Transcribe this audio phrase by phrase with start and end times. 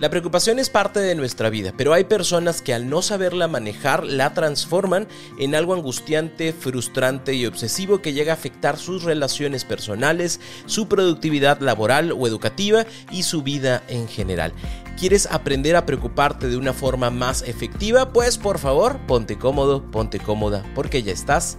[0.00, 4.04] La preocupación es parte de nuestra vida, pero hay personas que al no saberla manejar
[4.04, 5.06] la transforman
[5.38, 11.60] en algo angustiante, frustrante y obsesivo que llega a afectar sus relaciones personales, su productividad
[11.60, 14.52] laboral o educativa y su vida en general.
[14.98, 18.12] ¿Quieres aprender a preocuparte de una forma más efectiva?
[18.12, 21.56] Pues por favor, ponte cómodo, ponte cómoda, porque ya estás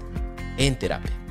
[0.57, 1.24] en terapia.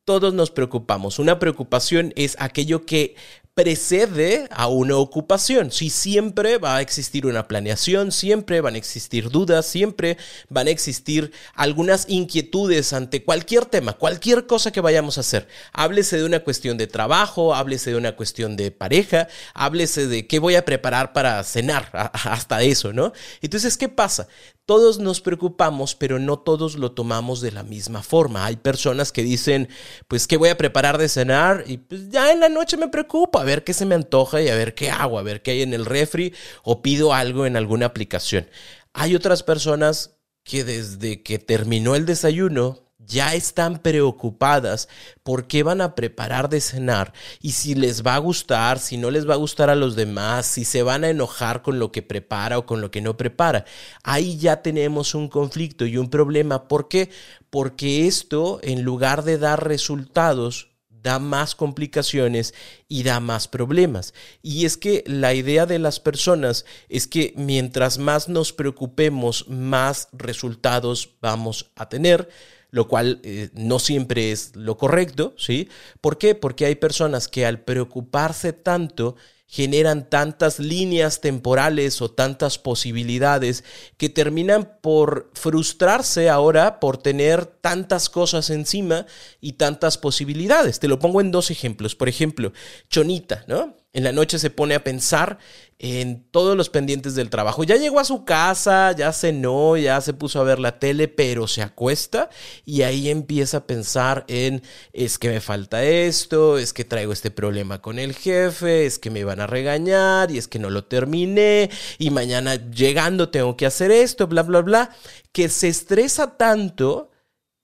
[0.09, 1.19] todos nos preocupamos.
[1.19, 3.15] Una preocupación es aquello que
[3.53, 5.71] precede a una ocupación.
[5.71, 10.17] Si siempre va a existir una planeación, siempre van a existir dudas, siempre
[10.49, 15.47] van a existir algunas inquietudes ante cualquier tema, cualquier cosa que vayamos a hacer.
[15.75, 20.39] Háblese de una cuestión de trabajo, háblese de una cuestión de pareja, háblese de qué
[20.39, 23.13] voy a preparar para cenar, hasta eso, ¿no?
[23.43, 24.27] Entonces, ¿qué pasa?
[24.69, 28.45] Todos nos preocupamos, pero no todos lo tomamos de la misma forma.
[28.45, 29.71] Hay personas que dicen,
[30.09, 31.65] pues, ¿qué voy a preparar de cenar?
[31.67, 34.55] Y pues ya en la noche me preocupa ver qué se me antoja y a
[34.55, 36.35] ver qué hago, a ver qué hay en el refri
[36.65, 38.47] o pido algo en alguna aplicación.
[38.93, 44.89] Hay otras personas que desde que terminó el desayuno ya están preocupadas
[45.23, 49.11] por qué van a preparar de cenar y si les va a gustar, si no
[49.11, 52.03] les va a gustar a los demás, si se van a enojar con lo que
[52.03, 53.65] prepara o con lo que no prepara.
[54.05, 56.69] Ahí ya tenemos un conflicto y un problema.
[56.69, 57.11] ¿Por qué?
[57.51, 60.69] Porque esto, en lugar de dar resultados,
[61.03, 62.53] da más complicaciones
[62.89, 64.13] y da más problemas.
[64.43, 70.09] Y es que la idea de las personas es que mientras más nos preocupemos, más
[70.13, 72.29] resultados vamos a tener
[72.71, 75.69] lo cual eh, no siempre es lo correcto, ¿sí?
[76.01, 76.35] ¿Por qué?
[76.35, 79.17] Porque hay personas que al preocuparse tanto
[79.51, 83.65] generan tantas líneas temporales o tantas posibilidades
[83.97, 89.07] que terminan por frustrarse ahora por tener tantas cosas encima
[89.41, 90.81] y tantas posibilidades.
[90.81, 91.95] Te lo pongo en dos ejemplos.
[91.95, 92.53] Por ejemplo,
[92.91, 93.75] Chonita, ¿no?
[93.95, 95.39] En la noche se pone a pensar
[95.79, 97.65] en todos los pendientes del trabajo.
[97.65, 101.49] Ya llegó a su casa, ya cenó, ya se puso a ver la tele, pero
[101.49, 102.29] se acuesta
[102.67, 104.63] y ahí empieza a pensar en
[104.93, 109.11] es que me falta esto, es que traigo este problema con el jefe, es que
[109.11, 113.67] me van a regañar y es que no lo terminé y mañana llegando tengo que
[113.67, 114.91] hacer esto, bla, bla, bla,
[115.33, 117.11] que se estresa tanto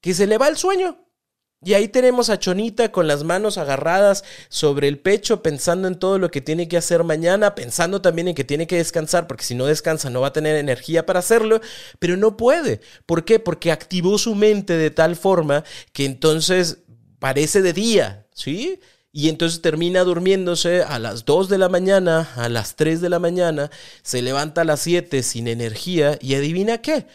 [0.00, 1.04] que se le va el sueño.
[1.65, 6.19] Y ahí tenemos a Chonita con las manos agarradas sobre el pecho, pensando en todo
[6.19, 9.55] lo que tiene que hacer mañana, pensando también en que tiene que descansar, porque si
[9.55, 11.61] no descansa no va a tener energía para hacerlo,
[11.99, 12.81] pero no puede.
[13.07, 13.39] ¿Por qué?
[13.39, 16.79] Porque activó su mente de tal forma que entonces
[17.19, 18.81] parece de día, ¿sí?
[19.11, 23.21] Y entonces termina durmiéndose a las 2 de la mañana, a las 3 de la
[23.21, 23.71] mañana,
[24.03, 27.07] se levanta a las 7 sin energía y adivina qué,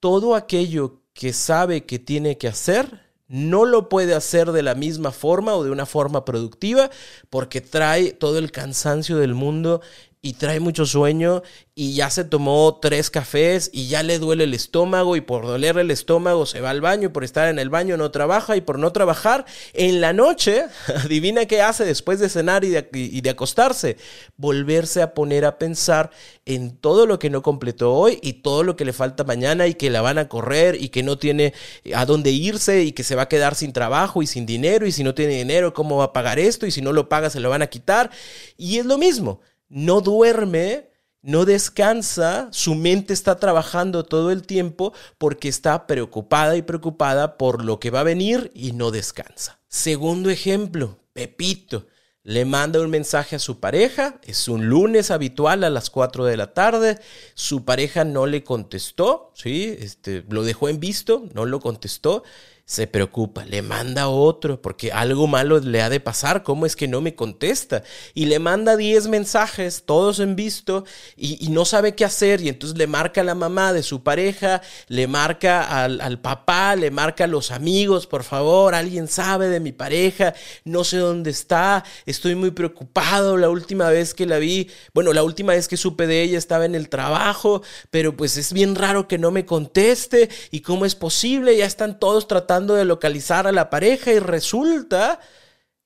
[0.00, 3.01] todo aquello que sabe que tiene que hacer,
[3.32, 6.90] no lo puede hacer de la misma forma o de una forma productiva
[7.30, 9.80] porque trae todo el cansancio del mundo
[10.24, 11.42] y trae mucho sueño
[11.74, 15.82] y ya se tomó tres cafés y ya le duele el estómago y por dolerle
[15.82, 18.60] el estómago se va al baño y por estar en el baño no trabaja y
[18.60, 20.66] por no trabajar en la noche,
[21.04, 23.96] adivina qué hace después de cenar y de, y de acostarse,
[24.36, 26.10] volverse a poner a pensar
[26.46, 29.74] en todo lo que no completó hoy y todo lo que le falta mañana y
[29.74, 31.52] que la van a correr y que no tiene
[31.96, 34.92] a dónde irse y que se va a quedar sin trabajo y sin dinero y
[34.92, 36.64] si no tiene dinero, ¿cómo va a pagar esto?
[36.64, 38.10] Y si no lo paga, se lo van a quitar.
[38.56, 39.40] Y es lo mismo
[39.72, 40.90] no duerme,
[41.22, 47.64] no descansa, su mente está trabajando todo el tiempo porque está preocupada y preocupada por
[47.64, 49.58] lo que va a venir y no descansa.
[49.68, 51.86] Segundo ejemplo, Pepito.
[52.24, 56.36] Le manda un mensaje a su pareja, es un lunes habitual a las 4 de
[56.36, 57.00] la tarde,
[57.34, 59.76] su pareja no le contestó, ¿sí?
[59.80, 62.22] Este, lo dejó en visto, no lo contestó,
[62.64, 66.86] se preocupa, le manda otro porque algo malo le ha de pasar, ¿cómo es que
[66.86, 67.82] no me contesta?
[68.14, 70.84] Y le manda 10 mensajes, todos en visto,
[71.16, 74.62] y, no sabe qué hacer, y entonces le marca a la mamá de su pareja,
[74.88, 79.60] le marca al, al, papá, le marca a los amigos, por favor, alguien sabe de
[79.60, 80.32] mi pareja,
[80.64, 85.24] no sé dónde está, estoy muy preocupado, la última vez que la vi, bueno, la
[85.24, 89.08] última vez que supe de ella estaba en el trabajo, pero pues es bien raro
[89.08, 93.52] que no me conteste, y cómo es posible, ya están todos tratando de localizar a
[93.52, 95.20] la pareja y resulta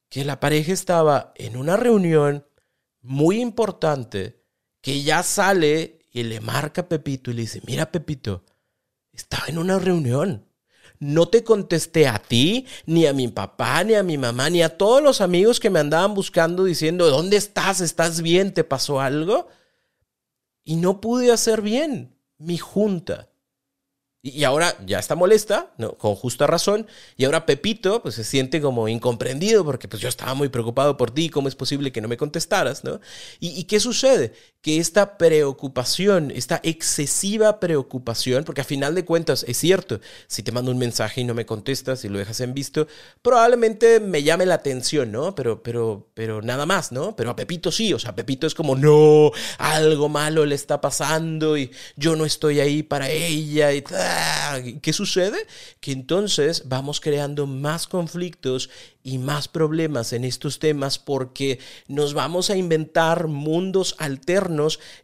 [0.09, 2.47] que la pareja estaba en una reunión
[3.03, 4.43] muy importante
[4.81, 8.45] que ya sale y le marca a Pepito y le dice, mira Pepito,
[9.13, 10.47] estaba en una reunión.
[10.99, 14.79] No te contesté a ti, ni a mi papá, ni a mi mamá, ni a
[14.79, 17.81] todos los amigos que me andaban buscando diciendo, ¿dónde estás?
[17.81, 18.55] ¿Estás bien?
[18.55, 19.49] ¿Te pasó algo?
[20.65, 23.29] Y no pude hacer bien mi junta.
[24.29, 28.89] Y ahora ya está molesta, con justa razón, y ahora Pepito pues se siente como
[28.89, 32.17] incomprendido porque pues yo estaba muy preocupado por ti, ¿cómo es posible que no me
[32.17, 32.83] contestaras?
[32.83, 33.01] ¿no?
[33.39, 34.33] ¿Y, qué sucede?
[34.67, 40.51] Que esta preocupación, esta excesiva preocupación, porque a final de cuentas es cierto, si te
[40.51, 42.89] mando un mensaje y no me contestas y lo dejas en visto,
[43.23, 45.37] probablemente me llame la atención, ¿no?
[45.37, 47.15] Pero, pero, pero nada más, ¿no?
[47.15, 51.57] Pero a Pepito sí, o sea, Pepito es como, no, algo malo le está pasando
[51.57, 53.85] y yo no estoy ahí para ella y
[54.83, 55.47] ¿Qué sucede?
[55.79, 58.69] Que entonces vamos creando más conflictos
[59.05, 64.56] y más problemas en estos temas porque nos vamos a inventar mundos alternos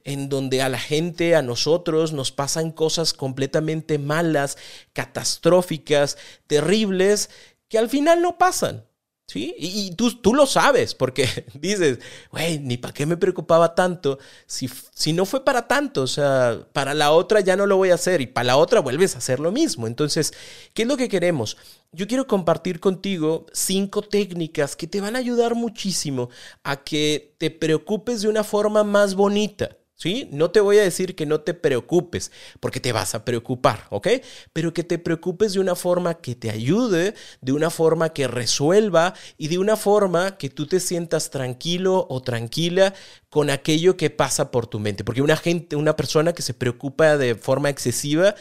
[0.05, 4.57] en donde a la gente, a nosotros, nos pasan cosas completamente malas,
[4.93, 7.31] catastróficas, terribles,
[7.69, 8.85] que al final no pasan.
[9.33, 9.55] ¿Sí?
[9.57, 12.01] Y, tú, tú, lo sabes, porque dices,
[12.31, 16.67] güey, ni para qué me preocupaba tanto si, si no fue para tanto, o sea,
[16.75, 19.19] para la otra ya no lo voy a hacer y para la otra vuelves a
[19.19, 19.87] hacer lo mismo.
[19.87, 20.35] Entonces,
[20.75, 21.57] ¿qué es lo que queremos?
[21.93, 26.29] Yo quiero compartir contigo cinco técnicas que te van a ayudar muchísimo
[26.63, 29.79] a que te preocupes de una forma más bonita.
[30.03, 30.29] ¿Sí?
[30.33, 34.09] No te voy a decir que no te preocupes, porque te vas a preocupar, ¿ok?
[34.53, 39.15] Pero que te preocupes de una forma que te ayude, de una forma que resuelva
[39.39, 42.95] y de una forma que tú te sientas tranquilo o tranquila
[43.31, 45.05] con aquello que pasa por tu mente.
[45.05, 48.35] Porque una gente, una persona que se preocupa de forma excesiva,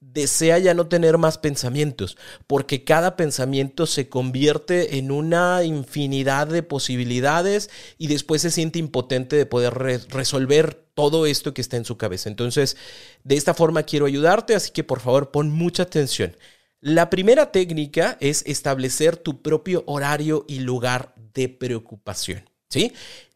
[0.00, 2.16] desea ya no tener más pensamientos,
[2.46, 9.36] porque cada pensamiento se convierte en una infinidad de posibilidades y después se siente impotente
[9.36, 9.74] de poder
[10.08, 12.28] resolver todo esto que está en su cabeza.
[12.28, 12.76] Entonces,
[13.24, 16.36] de esta forma quiero ayudarte, así que por favor pon mucha atención.
[16.80, 22.94] La primera técnica es establecer tu propio horario y lugar de preocupación, ¿sí?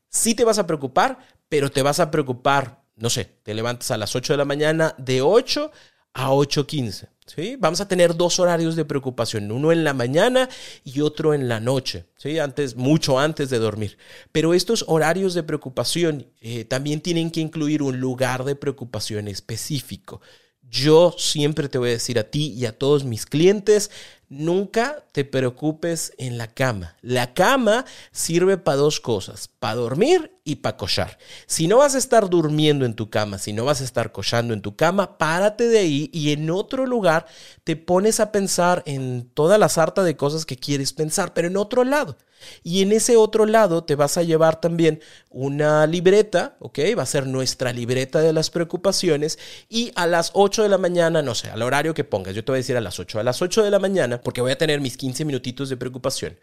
[0.08, 1.18] Sí te vas a preocupar,
[1.50, 4.94] pero te vas a preocupar, no sé, te levantas a las 8 de la mañana,
[4.96, 5.70] de 8
[6.14, 7.08] a 8.15.
[7.26, 7.56] ¿sí?
[7.58, 10.48] Vamos a tener dos horarios de preocupación, uno en la mañana
[10.84, 12.38] y otro en la noche, ¿sí?
[12.38, 13.98] antes, mucho antes de dormir.
[14.32, 20.20] Pero estos horarios de preocupación eh, también tienen que incluir un lugar de preocupación específico.
[20.62, 23.90] Yo siempre te voy a decir a ti y a todos mis clientes,
[24.28, 26.96] nunca te preocupes en la cama.
[27.02, 31.18] La cama sirve para dos cosas, para dormir y para cochar.
[31.46, 34.54] Si no vas a estar durmiendo en tu cama, si no vas a estar cochando
[34.54, 37.26] en tu cama, párate de ahí y en otro lugar
[37.64, 41.56] te pones a pensar en toda la sarta de cosas que quieres pensar, pero en
[41.56, 42.16] otro lado.
[42.62, 46.78] Y en ese otro lado te vas a llevar también una libreta, ¿ok?
[46.96, 51.22] Va a ser nuestra libreta de las preocupaciones y a las 8 de la mañana,
[51.22, 53.22] no sé, al horario que pongas, yo te voy a decir a las 8, a
[53.22, 56.38] las 8 de la mañana, porque voy a tener mis 15 minutitos de preocupación,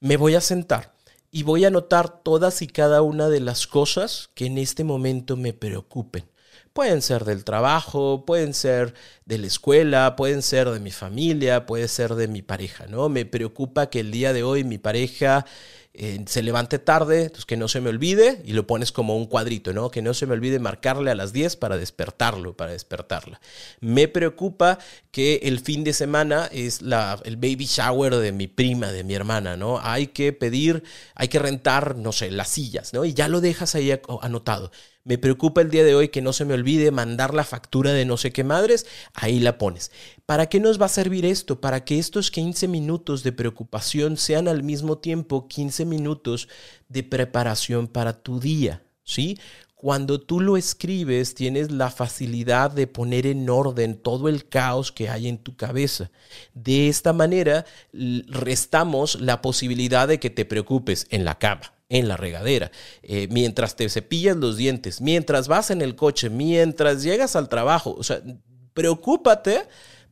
[0.00, 0.94] me voy a sentar
[1.30, 5.36] y voy a anotar todas y cada una de las cosas que en este momento
[5.36, 6.24] me preocupen.
[6.78, 8.94] Pueden ser del trabajo, pueden ser
[9.24, 13.08] de la escuela, pueden ser de mi familia, puede ser de mi pareja, ¿no?
[13.08, 15.44] Me preocupa que el día de hoy mi pareja
[15.92, 19.26] eh, se levante tarde, entonces que no se me olvide y lo pones como un
[19.26, 19.90] cuadrito, ¿no?
[19.90, 23.40] Que no se me olvide marcarle a las 10 para despertarlo, para despertarla.
[23.80, 24.78] Me preocupa
[25.10, 29.14] que el fin de semana es la, el baby shower de mi prima, de mi
[29.14, 29.80] hermana, ¿no?
[29.82, 30.84] Hay que pedir,
[31.16, 33.04] hay que rentar, no sé, las sillas, ¿no?
[33.04, 33.92] Y ya lo dejas ahí
[34.22, 34.70] anotado.
[35.08, 38.04] Me preocupa el día de hoy que no se me olvide mandar la factura de
[38.04, 38.84] no sé qué madres,
[39.14, 39.90] ahí la pones.
[40.26, 41.62] ¿Para qué nos va a servir esto?
[41.62, 46.46] Para que estos 15 minutos de preocupación sean al mismo tiempo 15 minutos
[46.90, 49.38] de preparación para tu día, ¿sí?
[49.74, 55.08] Cuando tú lo escribes, tienes la facilidad de poner en orden todo el caos que
[55.08, 56.10] hay en tu cabeza.
[56.52, 62.16] De esta manera, restamos la posibilidad de que te preocupes en la cama en la
[62.16, 62.70] regadera,
[63.02, 67.94] eh, mientras te cepillas los dientes, mientras vas en el coche, mientras llegas al trabajo.
[67.98, 68.20] O sea,
[68.74, 69.62] preocúpate,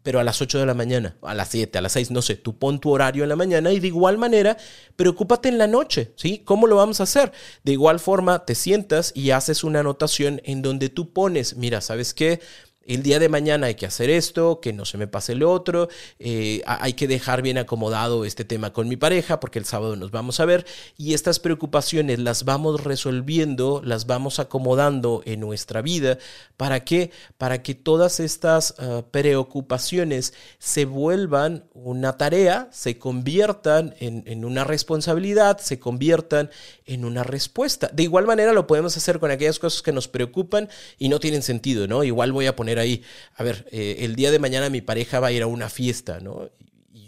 [0.02, 2.36] pero a las 8 de la mañana, a las 7, a las 6, no sé,
[2.36, 4.56] tú pon tu horario en la mañana y de igual manera,
[4.94, 6.42] preocúpate en la noche, ¿sí?
[6.44, 7.32] ¿Cómo lo vamos a hacer?
[7.64, 12.14] De igual forma, te sientas y haces una anotación en donde tú pones, mira, ¿sabes
[12.14, 12.40] qué?
[12.86, 15.88] El día de mañana hay que hacer esto, que no se me pase lo otro,
[16.18, 20.10] eh, hay que dejar bien acomodado este tema con mi pareja porque el sábado nos
[20.10, 20.66] vamos a ver
[20.96, 26.18] y estas preocupaciones las vamos resolviendo, las vamos acomodando en nuestra vida.
[26.56, 27.10] ¿Para qué?
[27.38, 34.64] Para que todas estas ah, preocupaciones se vuelvan una tarea, se conviertan en, en una
[34.64, 36.50] responsabilidad, se conviertan
[36.84, 37.90] en una respuesta.
[37.92, 41.42] De igual manera lo podemos hacer con aquellas cosas que nos preocupan y no tienen
[41.42, 42.04] sentido, ¿no?
[42.04, 43.02] Igual voy a poner ahí,
[43.34, 46.20] a ver, eh, el día de mañana mi pareja va a ir a una fiesta,
[46.20, 46.50] ¿no?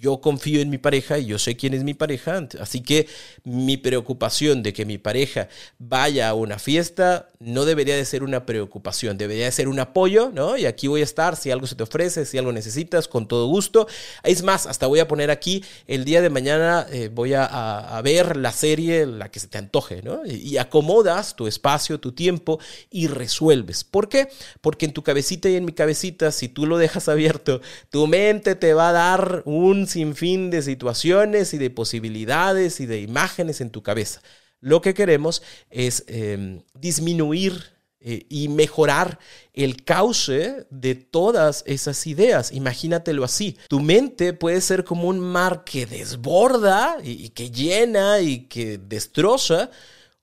[0.01, 3.07] Yo confío en mi pareja y yo sé quién es mi pareja, así que
[3.45, 8.47] mi preocupación de que mi pareja vaya a una fiesta no debería de ser una
[8.47, 10.57] preocupación, debería de ser un apoyo, ¿no?
[10.57, 13.47] Y aquí voy a estar si algo se te ofrece, si algo necesitas, con todo
[13.47, 13.87] gusto.
[14.25, 18.37] Es más, hasta voy a poner aquí el día de mañana eh, voy a, ver
[18.37, 20.27] la serie, la que se te antoje, ¿no?
[20.27, 22.59] Y, y acomodas tu espacio, tu tiempo
[22.91, 23.85] y resuelves.
[23.85, 24.29] ¿Por qué?
[24.61, 28.57] Porque en tu cabecita y en mi cabecita, si tú lo dejas abierto, tu mente
[28.57, 33.71] te va a dar un sinfín de situaciones y de posibilidades y de imágenes en
[33.71, 34.21] tu cabeza.
[34.61, 39.19] Lo que queremos es em, disminuir eh, y mejorar
[39.53, 42.53] el cauce de todas esas ideas.
[42.53, 43.57] Imagínatelo así.
[43.69, 49.71] Tu mente puede ser como un mar que desborda y que llena y que destroza,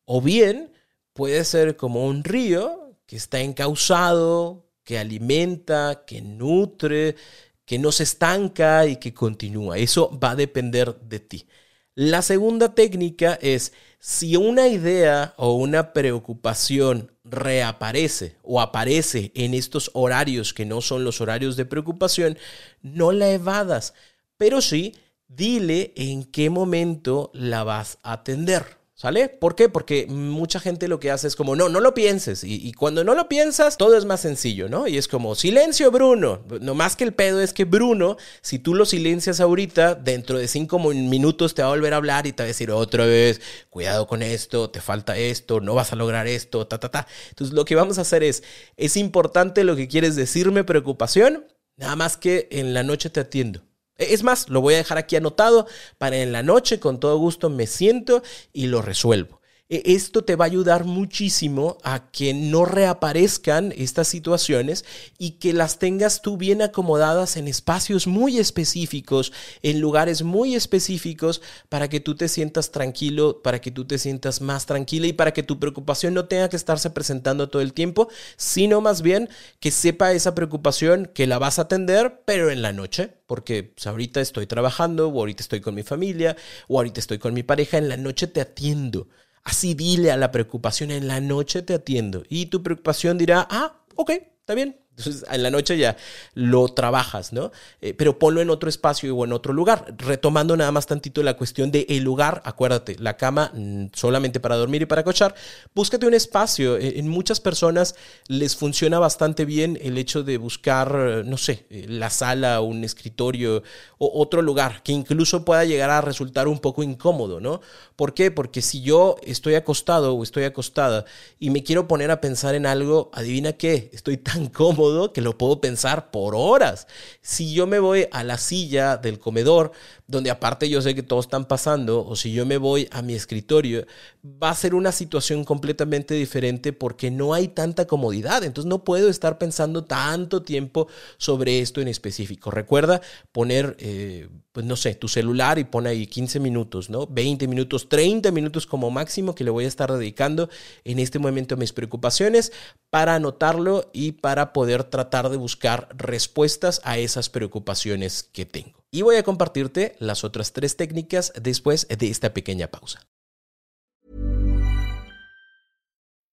[0.05, 0.71] o bien
[1.13, 7.15] puede ser como un río que está encauzado, que alimenta, que nutre,
[7.65, 9.77] que no se estanca y que continúa.
[9.77, 11.47] Eso va a depender de ti.
[11.95, 19.89] La segunda técnica es si una idea o una preocupación reaparece o aparece en estos
[19.93, 22.37] horarios que no son los horarios de preocupación,
[22.81, 23.93] no la evadas,
[24.37, 24.93] pero sí
[25.27, 28.74] dile en qué momento la vas a atender.
[28.97, 29.27] ¿Sale?
[29.27, 29.67] ¿Por qué?
[29.67, 32.45] Porque mucha gente lo que hace es como, no, no lo pienses.
[32.45, 34.87] Y, cuando no lo piensas, todo es más sencillo, ¿no?
[34.87, 36.45] Y es como, silencio, Bruno.
[36.61, 40.47] No más que el pedo es que Bruno, si tú lo silencias ahorita, dentro de
[40.47, 43.41] cinco minutos te va a volver a hablar y te va a decir otra vez,
[43.69, 47.05] cuidado con esto, te falta esto, no vas a lograr esto, ta, ta, ta.
[47.31, 48.43] Entonces lo que vamos a hacer es,
[48.77, 53.61] es importante lo que quieres decirme, preocupación, nada más que en la noche te atiendo.
[53.97, 57.49] Es más, lo voy a dejar aquí anotado para en la noche, con todo gusto
[57.49, 59.41] me siento y lo resuelvo.
[59.67, 64.85] E, esto te va a ayudar muchísimo a que no reaparezcan estas situaciones
[65.17, 71.41] y que las tengas tú bien acomodadas en espacios muy específicos, en lugares muy específicos,
[71.67, 75.33] para que tú te sientas tranquilo, para que tú te sientas más tranquila y para
[75.33, 78.07] que tu preocupación no tenga que estarse presentando todo el tiempo,
[78.37, 79.29] sino más bien
[79.59, 83.87] que sepa esa preocupación que la vas a atender, pero en la noche, porque pues,
[83.87, 86.35] ahorita estoy trabajando, o ahorita estoy con mi familia,
[86.67, 89.07] o ahorita estoy con mi pareja, en la noche te atiendo.
[89.45, 92.23] Así dile a la preocupación, en la noche te atiendo.
[92.27, 95.97] Y tu preocupación dirá, ah, ok, está bien, entonces, en la noche ya
[96.35, 97.51] lo trabajas, ¿no?
[97.81, 99.93] Eh, pero ponlo en otro espacio o en otro lugar.
[99.97, 104.55] Retomando nada más tantito la cuestión de el lugar, acuérdate, la cama mm, solamente para
[104.55, 105.35] dormir y para cochar.
[105.73, 106.77] Búscate un espacio.
[106.77, 107.95] E, en muchas personas
[108.27, 113.63] les funciona bastante bien el hecho de buscar, no sé, eh, la sala, un escritorio
[113.97, 117.59] o otro lugar que incluso pueda llegar a resultar un poco incómodo, ¿no?
[117.97, 118.31] ¿Por qué?
[118.31, 121.03] Porque si yo estoy acostado o estoy acostada
[121.37, 125.37] y me quiero poner a pensar en algo, adivina qué, estoy tan cómodo que lo
[125.37, 126.87] puedo pensar por horas.
[127.21, 129.71] Si yo me voy a la silla del comedor,
[130.07, 133.13] donde aparte yo sé que todos están pasando, o si yo me voy a mi
[133.13, 133.85] escritorio,
[134.25, 138.43] va a ser una situación completamente diferente porque no hay tanta comodidad.
[138.43, 142.49] Entonces no puedo estar pensando tanto tiempo sobre esto en específico.
[142.49, 143.01] Recuerda
[143.31, 147.05] poner, eh, pues no sé, tu celular y pon ahí 15 minutos, ¿no?
[147.05, 150.49] 20 minutos, 30 minutos como máximo que le voy a estar dedicando
[150.83, 152.51] en este momento a mis preocupaciones
[152.89, 158.83] para anotarlo y para poder tratar de buscar respuestas a esas preocupaciones que tengo.
[158.89, 163.01] Y voy a compartirte las otras tres técnicas después de esta pequeña pausa.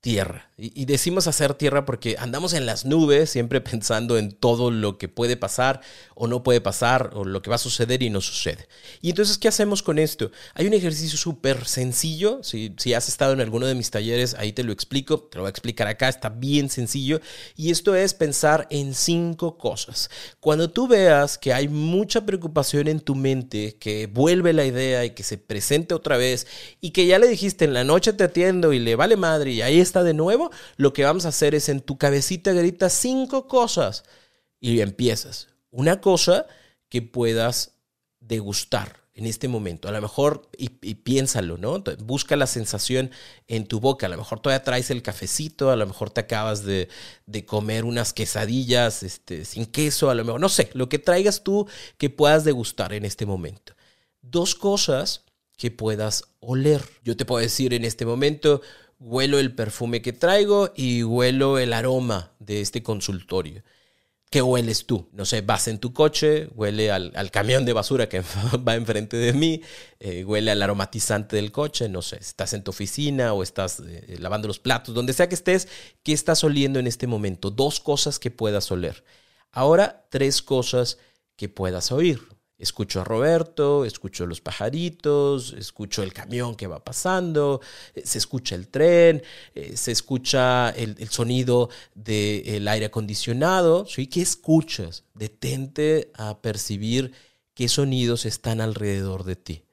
[0.00, 0.50] tierra.
[0.56, 5.08] Y, decimos hacer tierra porque andamos en las nubes, siempre pensando en todo lo que
[5.08, 5.80] puede pasar
[6.14, 8.68] o no puede pasar, o lo que va a suceder y no sucede.
[9.00, 10.30] Y entonces, ¿qué hacemos con esto?
[10.54, 12.40] Hay un ejercicio súper sencillo.
[12.42, 15.20] Si, si has estado en alguno de mis talleres, ahí te lo explico.
[15.20, 16.08] Te lo voy a explicar acá.
[16.08, 17.20] Está bien sencillo.
[17.56, 20.10] Y esto es pensar en cinco cosas.
[20.40, 25.10] Cuando tú veas que hay mucha preocupación en tu mente, que vuelve la idea y
[25.10, 26.46] que se presente otra vez,
[26.80, 29.62] y que ya le dijiste en la noche te atiendo y le vale madre y
[29.62, 34.04] ahí de nuevo lo que vamos a hacer es en tu cabecita grita cinco cosas
[34.60, 35.48] y empiezas.
[35.70, 36.46] Una cosa
[36.88, 37.72] que puedas
[38.20, 39.88] degustar en este momento.
[39.88, 41.82] A lo mejor, y, piénsalo, ¿no?
[42.04, 43.10] Busca la sensación
[43.48, 44.06] en tu boca.
[44.06, 46.88] A lo mejor todavía traes el cafecito, a lo mejor te acabas de,
[47.44, 51.66] comer unas quesadillas este, sin queso, a lo mejor, no sé, lo que traigas tú
[51.96, 53.74] que puedas degustar en este momento.
[54.22, 55.24] Dos cosas
[55.56, 56.82] que puedas oler.
[57.02, 58.62] Yo te puedo decir en este momento,
[58.98, 63.62] huelo el perfume que traigo y huelo el aroma de este consultorio.
[64.30, 65.08] ¿Qué hueles tú?
[65.12, 68.20] No sé, vas en tu coche, huele al, camión de basura que
[68.68, 69.62] va enfrente de mí,
[70.00, 74.16] eh, huele al aromatizante del coche, no sé, estás en tu oficina o estás eh,
[74.18, 75.68] lavando los platos, donde sea que estés,
[76.02, 77.50] ¿qué estás oliendo en este momento?
[77.50, 79.02] Dos cosas que puedas oler.
[79.50, 80.98] Ahora, tres cosas
[81.36, 82.20] que puedas oír.
[82.58, 87.60] Escucho a Roberto, escucho los pajaritos, escucho el camión que va pasando,
[87.94, 89.22] eh, se escucha el tren,
[89.54, 93.86] eh, se escucha el, sonido del aire acondicionado.
[93.86, 94.08] ¿sí?
[94.08, 95.04] ¿Qué escuchas?
[95.14, 97.12] Detente a percibir
[97.54, 99.64] qué sonidos están alrededor de ti.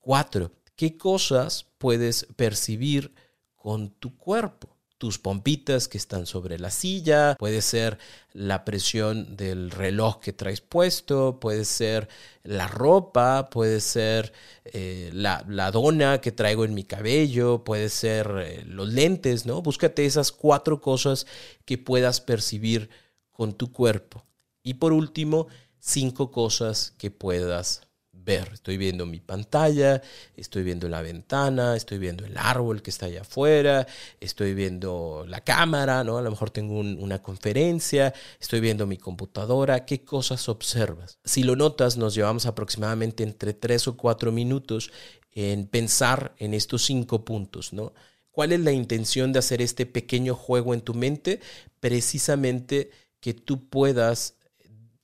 [0.00, 3.14] Cuatro, ¿qué cosas puedes percibir
[3.56, 4.71] con tu cuerpo?
[5.02, 7.98] Tus pompitas que están sobre la silla, puede ser
[8.34, 12.08] la presión del reloj que traes puesto, puede ser
[12.44, 14.32] la ropa, puede ser
[14.64, 19.60] eh, la, dona que traigo en mi cabello, puede ser eh, los lentes, ¿no?
[19.60, 21.26] Búscate esas cuatro cosas
[21.64, 22.88] que puedas percibir
[23.32, 24.24] con tu cuerpo.
[24.62, 25.48] Y por último,
[25.80, 27.88] cinco cosas que puedas
[28.24, 28.50] ver.
[28.52, 30.02] Estoy viendo mi pantalla,
[30.36, 33.86] estoy viendo la ventana, estoy viendo el árbol que está allá afuera,
[34.20, 36.18] estoy viendo la cámara, ¿no?
[36.18, 39.84] A lo mejor tengo una conferencia, estoy viendo mi computadora.
[39.84, 41.18] ¿Qué cosas observas?
[41.24, 44.90] Si lo notas, nos llevamos aproximadamente entre tres o cuatro minutos
[45.32, 47.92] en pensar en estos cinco puntos, ¿no?
[48.30, 51.40] ¿Cuál es la intención de hacer este pequeño juego en tu mente?
[51.80, 54.36] Precisamente que tú puedas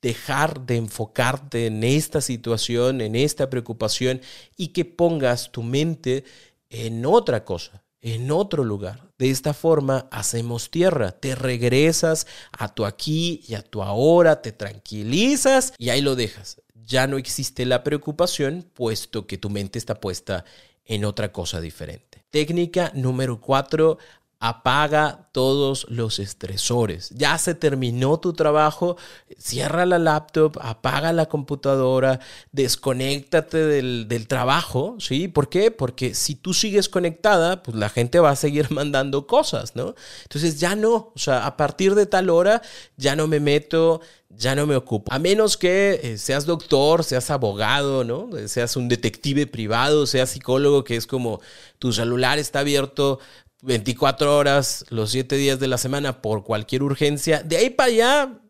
[0.01, 4.21] dejar de enfocarte en esta situación, en esta preocupación
[4.57, 6.25] y que pongas tu mente
[6.71, 9.11] en otra cosa, en otro lugar.
[9.19, 14.53] De esta forma hacemos tierra, te regresas a tu aquí y a tu ahora, te
[14.53, 16.63] tranquilizas y ahí lo dejas.
[16.75, 20.45] Ya no existe la preocupación puesto que tu mente está puesta
[20.85, 22.25] en otra cosa diferente.
[22.31, 23.99] Técnica número cuatro,
[24.41, 27.11] apaga todos los estresores.
[27.11, 28.97] Ya se terminó tu trabajo,
[29.37, 32.21] cierra la laptop, apaga la computadora,
[32.53, 35.27] desconéctate del, del, trabajo, ¿sí?
[35.27, 35.71] ¿Por qué?
[35.73, 39.95] Porque si tú sigues conectada, pues la gente va a seguir mandando cosas, ¿no?
[40.23, 42.63] Entonces ya no, o sea, a partir de tal hora
[42.97, 45.13] ya no me meto, ya no me ocupo.
[45.13, 48.29] A menos que eh, seas doctor, seas abogado, ¿no?
[48.47, 51.41] Seas un detective privado, seas psicólogo, que es como
[51.79, 53.19] tu celular está abierto
[53.63, 57.43] 24 horas, los 7 días de la semana por cualquier urgencia.
[57.43, 58.41] De ahí para allá,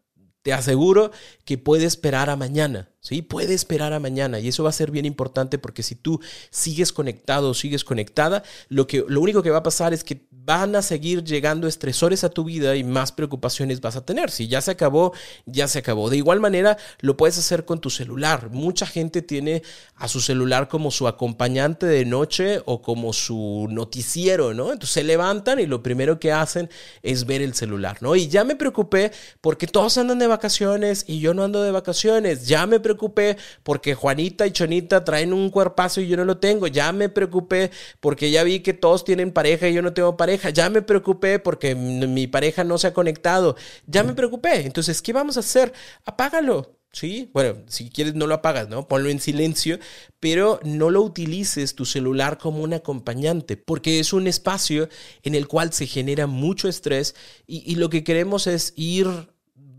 [0.43, 1.11] te aseguro
[1.45, 2.91] que puede esperar a mañana.
[3.01, 3.23] ¿Sí?
[3.23, 6.93] Puede esperar a mañana y eso va a ser bien importante porque si tú sigues
[6.93, 10.75] conectado o sigues conectada, lo, que, lo único que va a pasar es que van
[10.77, 14.31] a seguir llegando estresores a tu vida y más preocupaciones vas a tener.
[14.31, 15.13] Si ya se acabó,
[15.47, 16.11] ya se acabó.
[16.11, 18.51] De igual manera, lo puedes hacer con tu celular.
[18.51, 19.63] Mucha gente tiene
[19.97, 24.73] a su celular como su acompañante de noche o como su noticiero, ¿no?
[24.73, 26.71] Entonces se levantan y lo primero que hacen
[27.03, 28.17] es ver el celular, ¿no?
[28.17, 32.47] Y ya me preocupé porque todos andan de vacaciones y yo no ando de vacaciones.
[32.47, 32.88] Ya me preocupé
[33.63, 36.67] porque Juanita y Chonita traen un cuerpazo y yo no lo tengo.
[36.67, 37.71] Ya me preocupé
[38.01, 40.51] porque ya vi que todos tienen pareja y yo no tengo pareja.
[40.51, 43.57] Ya me preocupé porque mi pareja no se ha conectado.
[43.87, 44.67] Ya me preocupé.
[44.67, 45.73] Entonces, ¿qué vamos a hacer?
[46.05, 46.75] Apágalo.
[46.91, 47.31] ¿Sí?
[47.35, 48.89] Bueno, si quieres no lo apagas, ¿no?
[48.89, 49.79] Ponlo en silencio,
[50.21, 54.89] pero no lo utilices tu celular como un acompañante, porque es un espacio
[55.23, 57.15] en el cual se genera mucho estrés
[57.47, 59.07] y lo que queremos es ir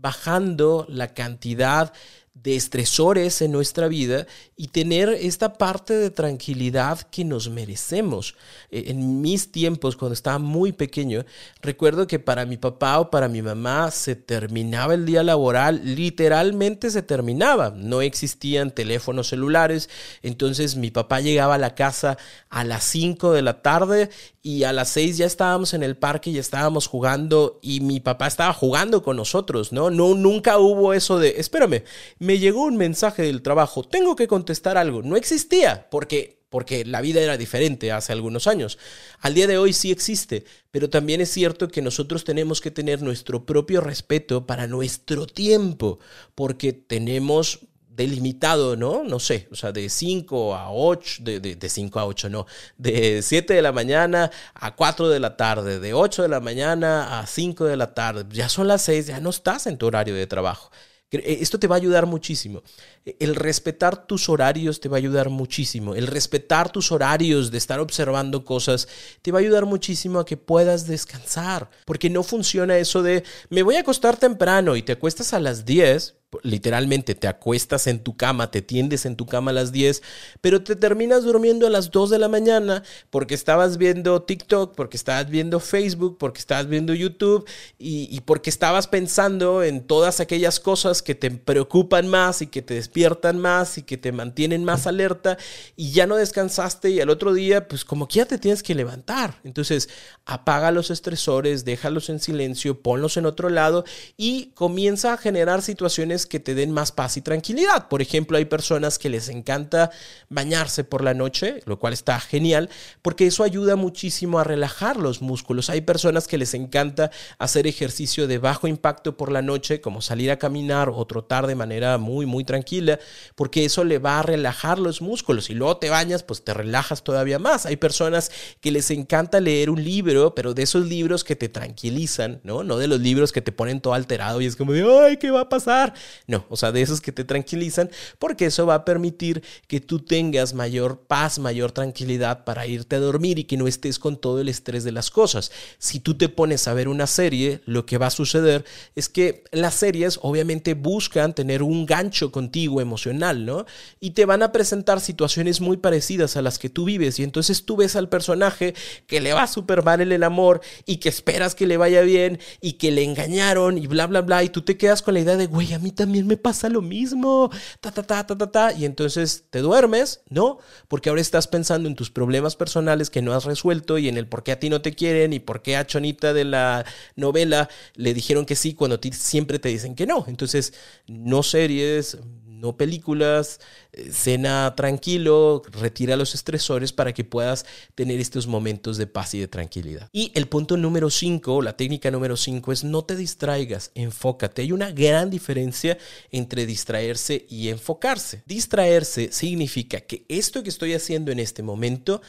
[0.00, 1.92] bajando la cantidad
[2.34, 8.34] de estresores en nuestra vida y tener esta parte de tranquilidad que nos merecemos.
[8.70, 11.24] E, en mis tiempos, cuando estaba muy pequeño,
[11.60, 16.90] recuerdo que para mi papá o para mi mamá se terminaba el día laboral, literalmente
[16.90, 17.70] se terminaba.
[17.70, 19.90] No existían teléfonos celulares,
[20.22, 22.16] entonces mi papá llegaba a la casa
[22.48, 24.08] a las 5 de la tarde
[24.42, 28.26] y a las 6 ya estábamos en el parque y estábamos jugando y mi papá
[28.26, 29.90] estaba jugando con nosotros, ¿no?
[29.90, 31.82] No, nunca hubo eso de, espérame,
[32.20, 35.02] me llegó un mensaje del trabajo, tengo que contestar algo.
[35.02, 38.76] No existía, porque porque la vida era diferente hace algunos años.
[39.20, 43.02] Al día de hoy sí existe, pero también es cierto que nosotros tenemos que tener
[43.02, 46.00] nuestro propio respeto para nuestro tiempo,
[46.34, 49.04] porque tenemos delimitado, ¿no?
[49.04, 52.46] No sé, o sea, de 5 a 8, de, de, 5 a 8, no,
[52.78, 57.20] de 7 de la mañana a 4 de la tarde, de 8 de la mañana
[57.20, 60.14] a 5 de la tarde, ya son las 6, ya no estás en tu horario
[60.14, 60.70] de trabajo.
[61.12, 62.62] Eh, esto te va a ayudar muchísimo.
[63.04, 65.94] E, el respetar tus horarios te va a ayudar muchísimo.
[65.94, 68.88] El respetar tus horarios de estar observando cosas
[69.22, 71.70] te va a ayudar muchísimo a que puedas descansar.
[71.84, 75.64] Porque no funciona eso de me voy a acostar temprano y te acuestas a las
[75.64, 80.02] 10 literalmente te acuestas en tu cama, te tiendes en tu cama a las 10,
[80.40, 84.96] pero te terminas durmiendo a las 2 de la mañana porque estabas viendo TikTok, porque
[84.96, 91.02] estabas viendo Facebook, porque estabas viendo YouTube y, porque estabas pensando en todas aquellas cosas
[91.02, 95.36] que te preocupan más y que te despiertan más y que te mantienen más alerta
[95.76, 98.74] y ya no descansaste y al otro día pues como que ya te tienes que
[98.74, 99.40] levantar.
[99.42, 99.88] Entonces
[100.24, 103.84] apaga los estresores, déjalos en silencio, ponlos en otro lado
[104.16, 107.88] y comienza a generar situaciones que te den más paz y tranquilidad.
[107.88, 109.90] Por ejemplo, hay personas que les encanta
[110.28, 112.70] bañarse por la noche, lo cual está genial,
[113.02, 115.70] porque eso ayuda muchísimo a relajar los músculos.
[115.70, 120.30] Hay personas que les encanta hacer ejercicio de bajo impacto por la noche, como salir
[120.30, 122.98] a caminar o trotar de manera muy, muy tranquila,
[123.34, 125.50] porque eso le va a relajar los músculos.
[125.50, 127.66] Y luego te bañas, pues te relajas todavía más.
[127.66, 128.30] Hay personas
[128.60, 132.62] que les encanta leer un libro, pero de esos libros que te tranquilizan, ¿no?
[132.62, 135.30] No de los libros que te ponen todo alterado y es como de, ay, ¿qué
[135.30, 135.94] va a pasar?
[136.26, 140.00] No, o sea, de esos que te tranquilizan, porque eso va a permitir que tú
[140.00, 144.40] tengas mayor paz, mayor tranquilidad para irte a dormir y que no estés con todo
[144.40, 145.50] el estrés de las cosas.
[145.78, 149.44] Si tú te pones a ver una serie, lo que va a suceder es que
[149.52, 153.66] las series obviamente buscan tener un gancho contigo emocional, ¿no?
[154.00, 157.64] Y te van a presentar situaciones muy parecidas a las que tú vives y entonces
[157.64, 158.74] tú ves al personaje
[159.06, 162.38] que le va súper mal en el amor y que esperas que le vaya bien
[162.60, 165.36] y que le engañaron y bla, bla, bla, y tú te quedas con la idea
[165.36, 167.50] de, güey, a mí también me pasa lo mismo,
[167.82, 170.56] ta, ta, ta, ta, ta, ta, y entonces te duermes, ¿no?
[170.88, 174.26] Porque ahora estás pensando en tus problemas personales que no has resuelto y en el
[174.26, 176.86] por qué a ti no te quieren y por qué a Chonita de la
[177.16, 180.24] novela le dijeron que sí cuando ti siempre te dicen que no.
[180.26, 180.72] Entonces,
[181.06, 182.16] no series,
[182.60, 183.60] no películas,
[183.92, 189.40] eh, cena tranquilo, retira los estresores para que puedas tener estos momentos de paz y
[189.40, 190.08] de tranquilidad.
[190.12, 194.62] Y el punto número 5, la técnica número 5 es no te distraigas, enfócate.
[194.62, 195.98] Hay una gran diferencia
[196.30, 198.42] entre distraerse y enfocarse.
[198.46, 202.20] Distraerse significa que esto que estoy haciendo en este momento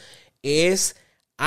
[0.42, 0.96] es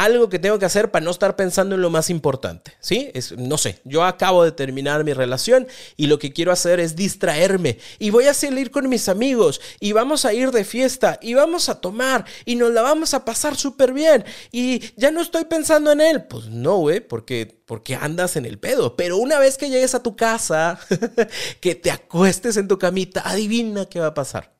[0.04, 3.12] algo que tengo que hacer para no estar pensando en lo más importante, ¿sí?
[3.14, 6.98] Es, no sé, yo acabo de terminar mi relación y lo que quiero hacer es
[6.98, 11.34] distraerme y voy a salir con mis amigos y vamos a ir de fiesta y
[11.34, 15.46] vamos a tomar y nos la vamos a pasar súper bien y ya no estoy
[15.46, 16.24] pensando en él.
[16.26, 18.98] Pues no, güey, porque, porque andas en el pedo.
[18.98, 20.78] Pero una vez que llegues a tu casa,
[21.62, 24.56] que te acuestes en tu camita, adivina qué va a pasar.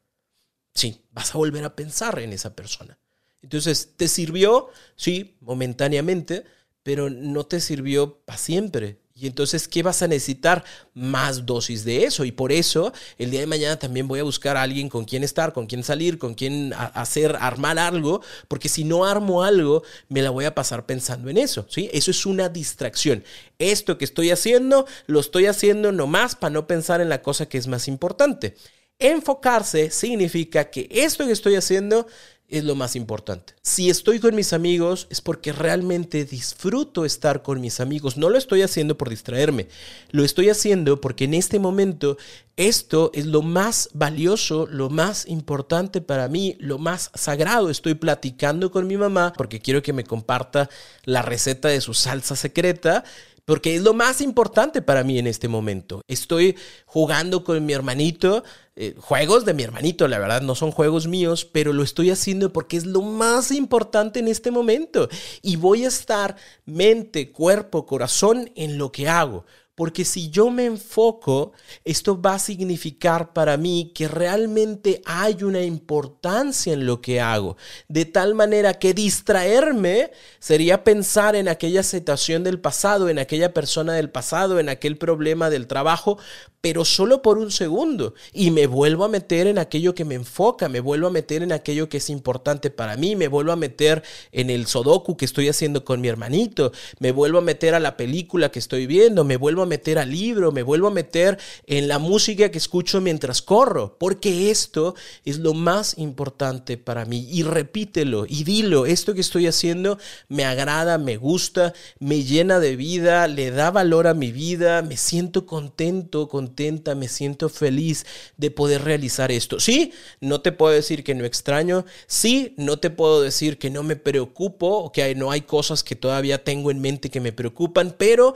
[0.74, 2.98] Sí, vas a volver a pensar en esa persona.
[3.46, 4.70] Entonces, ¿te sirvió?
[4.96, 6.46] Sí, momentáneamente,
[6.82, 8.98] pero no te sirvió para siempre.
[9.14, 10.64] Y entonces, ¿qué vas a necesitar?
[10.96, 12.26] Más dosis de eso.
[12.26, 15.24] Y por eso, el día de mañana también voy a buscar a alguien con quien
[15.24, 20.24] estar, con quien salir, con quien hacer, armar algo, porque si no armo algo, me
[20.24, 21.68] la voy a pasar pensando en eso.
[21.70, 21.88] ¿sí?
[21.94, 23.24] Eso es una distracción.
[23.60, 27.60] Esto que estoy haciendo, lo estoy haciendo nomás para no pensar en la cosa que
[27.60, 28.56] es más importante.
[28.98, 32.08] Enfocarse significa que esto que estoy haciendo
[32.48, 33.54] es lo más importante.
[33.62, 38.18] Si estoy con mis amigos es porque realmente disfruto estar con mis amigos.
[38.18, 39.68] No lo estoy haciendo por distraerme.
[40.12, 42.18] Lo estoy haciendo porque en este momento
[42.58, 47.70] esto es lo más valioso, lo más importante para mí, lo más sagrado.
[47.70, 50.70] Estoy platicando con mi mamá porque quiero que me comparta
[51.04, 53.04] la receta de su salsa secreta
[53.46, 56.02] porque es lo más importante para mí en este momento.
[56.08, 58.44] Estoy jugando con mi hermanito,
[58.78, 62.52] eh, juegos de mi hermanito, la verdad, no son juegos míos, pero lo estoy haciendo
[62.52, 65.08] porque es lo más importante en este momento.
[65.42, 66.36] Y voy a estar
[66.66, 69.46] mente, cuerpo, corazón en lo que hago.
[69.76, 71.52] Porque si yo me enfoco,
[71.84, 77.58] esto va a significar para mí que realmente hay una importancia en lo que hago.
[77.90, 83.94] De tal manera que distraerme sería pensar en aquella situación del pasado, en aquella persona
[83.94, 86.18] del pasado, en aquel problema del trabajo,
[86.62, 88.16] pero solo por un segundo.
[88.34, 91.52] Y me vuelvo a meter en aquello que me enfoca, me vuelvo a meter en
[91.52, 95.48] aquello que es importante para mí, me vuelvo a meter en el sodoku que estoy
[95.48, 99.38] haciendo con mi hermanito, me vuelvo a meter a la película que estoy viendo, me
[99.38, 103.42] vuelvo a meter al libro, me vuelvo a meter en la música que escucho mientras
[103.42, 107.28] corro, porque esto es lo más importante para mí.
[107.32, 109.98] Y repítelo y dilo, esto que estoy haciendo
[110.28, 114.98] me agrada, me gusta, me llena de vida, le da valor a mi vida, me
[114.98, 118.06] siento contento, contento me siento feliz
[118.38, 119.60] de poder realizar esto.
[119.60, 123.82] Sí, no te puedo decir que no extraño, sí, no te puedo decir que no
[123.82, 128.36] me preocupo que no hay cosas que todavía tengo en mente que me preocupan, pero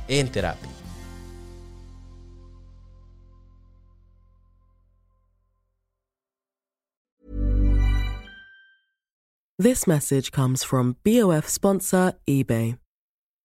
[0.07, 0.69] en terapia.
[9.59, 12.84] This message comes from BOF sponsor eBay.